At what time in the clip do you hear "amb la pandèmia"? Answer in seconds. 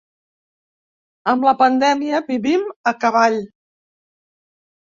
1.33-2.23